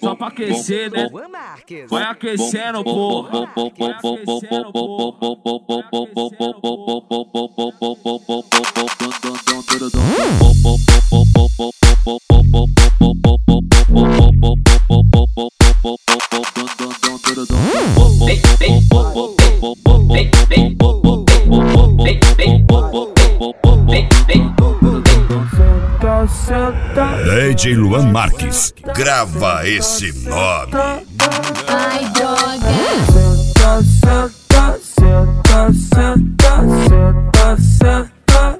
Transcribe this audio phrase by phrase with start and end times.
[0.00, 1.08] Só pra aquecer, né?
[1.88, 3.28] Vai aquecendo, pô.
[18.26, 18.80] Vem, vem, vem,
[20.12, 20.89] vem, vem, vem.
[27.24, 30.72] DJ Luan Marques, grava esse nome.
[31.68, 32.70] Ai, droga.
[33.12, 34.78] Senta, senta,
[35.72, 38.58] senta, senta, senta.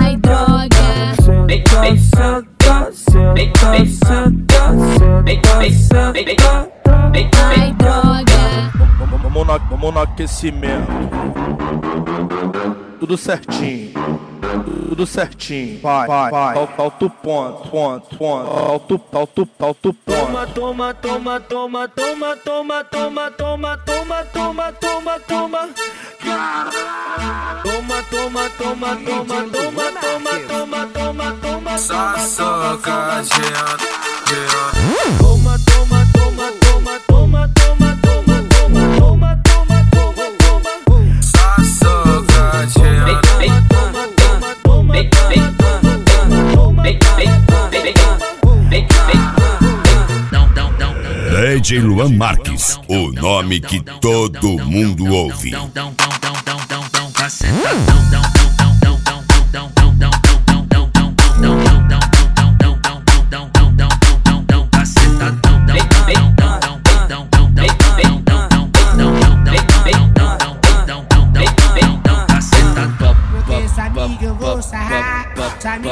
[0.00, 1.14] Ai, droga.
[1.20, 4.52] Senta, senta, senta, senta,
[5.70, 6.24] senta.
[7.56, 7.83] Ai, droga.
[9.46, 10.90] Vamos no, vamos no aquecimento.
[12.98, 13.92] Tudo certinho.
[14.88, 15.80] Tudo certinho.
[15.82, 16.54] Vai, vai, vai.
[16.54, 18.46] Fal- Falta o ponto, ponto, ponto.
[18.50, 20.26] Falta o, falta o, falta o ponto.
[20.26, 25.68] Toma, toma, toma, toma, toma, toma, toma, toma, toma, toma, toma.
[27.62, 31.78] Toma, toma, toma, toma, toma, toma, toma, toma, toma.
[31.78, 33.84] Só soca, geando,
[35.18, 35.73] Toma, toma, toma,
[51.64, 55.50] DJ Luan Marques, o nome que todo mundo ouve.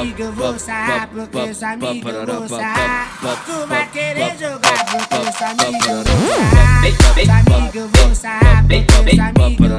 [0.00, 3.08] Amiga vou sarrar, porque essa amiga vou sarrar.
[3.44, 6.04] Tu vai querer jogar, porque essa amiga vou
[6.50, 6.84] sarrar,
[7.56, 9.71] amiga vou sarrar, porque essa amiga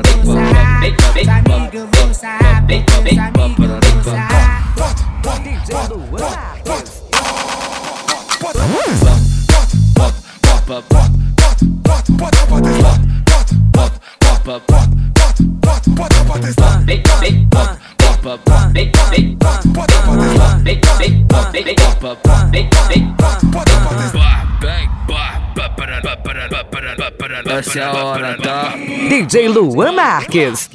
[27.57, 28.73] Essa é a hora, tá?
[29.09, 30.69] DJ Luan Marques.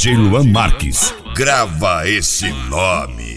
[0.00, 3.34] DJ Luan Marques, grava esse nome.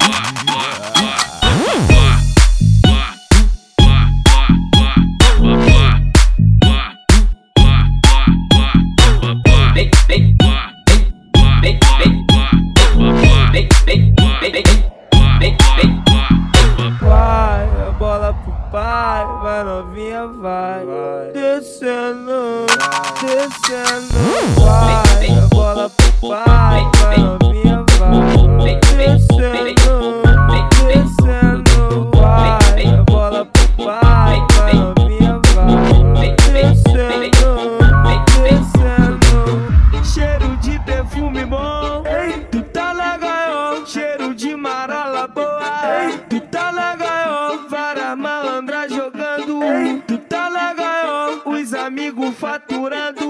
[20.82, 21.32] Vai.
[21.34, 22.66] Descendo,
[23.22, 24.14] descendo,
[24.60, 28.80] vai, a bola pro pai, vai novinha, vai.
[28.98, 30.22] Descendo,
[30.88, 36.36] descendo, vai, a bola pro pai, vai novinha, vai.
[36.52, 37.80] Descendo,
[38.44, 42.04] descendo, cheiro de perfume bom.
[42.06, 45.64] Ei, tu tá legal, cheiro de marola boa.
[46.06, 49.64] Ei, tu tá legal, vara malandra jogando.
[49.64, 50.23] Ei, tu tá
[52.14, 53.23] consigo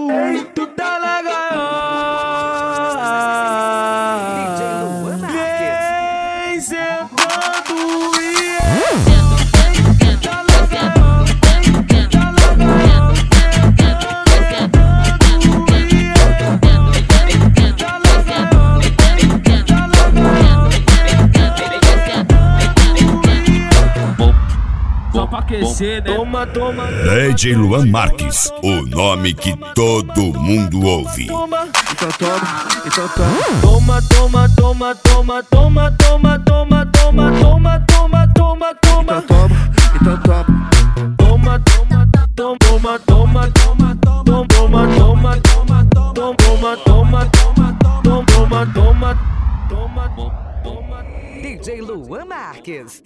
[25.63, 26.01] né?
[26.01, 26.87] Toma, toma.
[26.87, 31.27] DJ Luan Marques, o nome que todo mundo ouve.
[31.27, 31.67] Toma,
[31.97, 33.61] toma, toma.
[33.61, 39.23] Toma, toma, toma, toma, toma, toma, toma, toma, toma, toma, toma, toma.
[40.03, 40.69] Toma, toma.
[41.17, 49.15] Toma, toma, toma, toma, toma, toma, toma, toma, toma, toma, toma, toma, toma, toma, toma,
[49.69, 50.09] toma,
[50.63, 51.03] toma.
[51.41, 53.01] DJ Luan Marques.